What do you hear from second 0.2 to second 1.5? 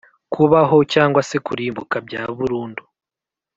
Kubaho cgse